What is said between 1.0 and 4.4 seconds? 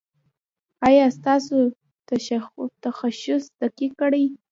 ستاسو تشخیص دقیق دی؟